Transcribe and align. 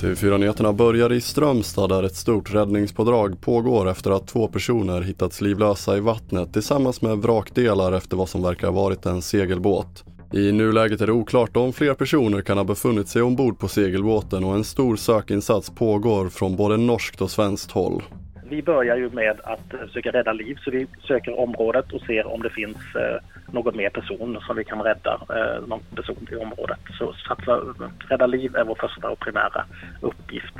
TV4-nyheterna 0.00 0.72
börjar 0.72 1.12
i 1.12 1.20
Strömstad 1.20 1.88
där 1.88 2.02
ett 2.02 2.16
stort 2.16 2.54
räddningspådrag 2.54 3.40
pågår 3.40 3.88
efter 3.88 4.10
att 4.10 4.26
två 4.26 4.48
personer 4.48 5.00
hittats 5.00 5.40
livlösa 5.40 5.96
i 5.96 6.00
vattnet 6.00 6.52
tillsammans 6.52 7.02
med 7.02 7.18
vrakdelar 7.18 7.92
efter 7.92 8.16
vad 8.16 8.28
som 8.28 8.42
verkar 8.42 8.66
ha 8.66 8.74
varit 8.74 9.06
en 9.06 9.22
segelbåt. 9.22 10.04
I 10.32 10.52
nuläget 10.52 11.00
är 11.00 11.06
det 11.06 11.12
oklart 11.12 11.56
om 11.56 11.72
fler 11.72 11.94
personer 11.94 12.40
kan 12.40 12.58
ha 12.58 12.64
befunnit 12.64 13.08
sig 13.08 13.22
ombord 13.22 13.58
på 13.58 13.68
segelbåten 13.68 14.44
och 14.44 14.54
en 14.54 14.64
stor 14.64 14.96
sökinsats 14.96 15.70
pågår 15.70 16.28
från 16.28 16.56
både 16.56 16.76
norskt 16.76 17.20
och 17.20 17.30
svenskt 17.30 17.70
håll. 17.70 18.02
Vi 18.48 18.62
börjar 18.62 18.96
ju 18.96 19.10
med 19.10 19.40
att 19.44 19.74
eh, 19.74 19.80
försöka 19.86 20.10
rädda 20.10 20.32
liv 20.32 20.58
så 20.64 20.70
vi 20.70 20.86
söker 21.08 21.38
området 21.38 21.92
och 21.92 22.00
ser 22.00 22.26
om 22.26 22.42
det 22.42 22.50
finns 22.50 22.76
eh, 22.76 23.52
någon 23.52 23.76
mer 23.76 23.90
person 23.90 24.38
som 24.46 24.56
vi 24.56 24.64
kan 24.64 24.82
rädda, 24.82 25.20
eh, 25.28 25.68
någon 25.68 25.80
person 25.80 26.28
i 26.32 26.36
området. 26.36 26.78
Så 26.98 27.12
satsa, 27.28 27.52
eh, 27.52 28.08
rädda 28.08 28.26
liv 28.26 28.56
är 28.56 28.64
vår 28.64 28.78
första 28.80 29.10
och 29.10 29.20
primära 29.20 29.64
uppgift. 30.00 30.54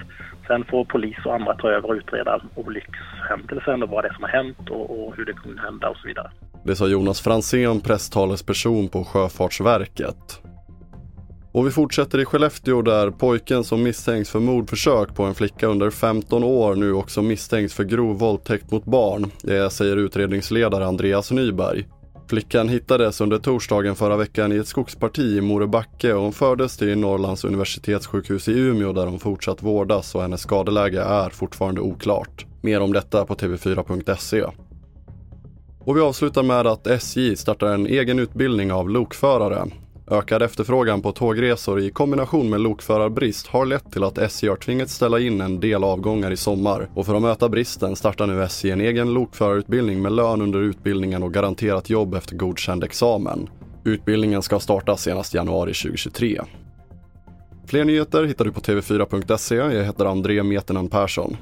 Sen 0.46 0.64
får 0.64 0.84
polis 0.84 1.16
och 1.24 1.34
andra 1.34 1.54
ta 1.54 1.70
över 1.70 1.88
och 1.88 1.94
utreda 1.94 2.40
olyckshändelsen 2.54 3.82
och 3.82 3.88
vad 3.88 4.04
det 4.04 4.08
är 4.08 4.14
som 4.14 4.22
har 4.22 4.30
hänt 4.30 4.70
och, 4.70 5.06
och 5.06 5.16
hur 5.16 5.24
det 5.24 5.32
kunde 5.32 5.62
hända 5.62 5.88
och 5.88 5.96
så 5.96 6.08
vidare. 6.08 6.30
Det 6.64 6.76
sa 6.76 6.88
Jonas 6.88 7.20
Fransén, 7.20 7.80
presstalesperson 7.80 8.88
på 8.88 9.04
Sjöfartsverket. 9.04 10.45
Och 11.56 11.66
vi 11.66 11.70
fortsätter 11.70 12.18
i 12.18 12.24
Skellefteå 12.24 12.82
där 12.82 13.10
pojken 13.10 13.64
som 13.64 13.82
misstänks 13.82 14.30
för 14.30 14.40
mordförsök 14.40 15.14
på 15.14 15.24
en 15.24 15.34
flicka 15.34 15.66
under 15.66 15.90
15 15.90 16.44
år 16.44 16.74
nu 16.74 16.92
också 16.92 17.22
misstänks 17.22 17.74
för 17.74 17.84
grov 17.84 18.18
våldtäkt 18.18 18.70
mot 18.70 18.84
barn. 18.84 19.30
Det 19.42 19.70
säger 19.70 19.96
utredningsledare 19.96 20.86
Andreas 20.86 21.30
Nyberg. 21.30 21.86
Flickan 22.28 22.68
hittades 22.68 23.20
under 23.20 23.38
torsdagen 23.38 23.94
förra 23.94 24.16
veckan 24.16 24.52
i 24.52 24.56
ett 24.56 24.66
skogsparti 24.66 25.36
i 25.36 25.40
Morebacke 25.40 26.12
och 26.12 26.22
hon 26.22 26.32
fördes 26.32 26.76
till 26.76 26.98
Norrlands 26.98 27.44
universitetssjukhus 27.44 28.48
i 28.48 28.58
Umeå 28.58 28.92
där 28.92 29.06
hon 29.06 29.18
fortsatt 29.18 29.62
vårdas 29.62 30.14
och 30.14 30.22
hennes 30.22 30.40
skadeläge 30.40 31.02
är 31.02 31.30
fortfarande 31.30 31.80
oklart. 31.80 32.46
Mer 32.62 32.80
om 32.80 32.92
detta 32.92 33.24
på 33.24 33.34
tv4.se. 33.34 34.44
Och 35.78 35.96
vi 35.96 36.00
avslutar 36.00 36.42
med 36.42 36.66
att 36.66 36.86
SJ 36.86 37.36
startar 37.36 37.66
en 37.66 37.86
egen 37.86 38.18
utbildning 38.18 38.72
av 38.72 38.90
lokförare. 38.90 39.66
Ökad 40.10 40.42
efterfrågan 40.42 41.02
på 41.02 41.12
tågresor 41.12 41.80
i 41.80 41.90
kombination 41.90 42.50
med 42.50 42.60
lokförarbrist 42.60 43.46
har 43.46 43.66
lett 43.66 43.92
till 43.92 44.04
att 44.04 44.18
SJ 44.18 44.48
har 44.48 44.56
tvingats 44.56 44.94
ställa 44.94 45.20
in 45.20 45.40
en 45.40 45.60
del 45.60 45.84
avgångar 45.84 46.30
i 46.30 46.36
sommar. 46.36 46.88
Och 46.94 47.06
för 47.06 47.14
att 47.14 47.22
möta 47.22 47.48
bristen 47.48 47.96
startar 47.96 48.26
nu 48.26 48.42
SJ 48.42 48.70
en 48.70 48.80
egen 48.80 49.14
lokförarutbildning 49.14 50.02
med 50.02 50.12
lön 50.12 50.42
under 50.42 50.60
utbildningen 50.60 51.22
och 51.22 51.34
garanterat 51.34 51.90
jobb 51.90 52.14
efter 52.14 52.36
godkänd 52.36 52.84
examen. 52.84 53.48
Utbildningen 53.84 54.42
ska 54.42 54.60
starta 54.60 54.96
senast 54.96 55.34
januari 55.34 55.74
2023. 55.74 56.40
Fler 57.66 57.84
nyheter 57.84 58.24
hittar 58.24 58.44
du 58.44 58.52
på 58.52 58.60
tv4.se. 58.60 59.54
Jag 59.54 59.84
heter 59.84 60.04
André 60.04 60.42
Metenen 60.42 60.88
Persson. 60.88 61.36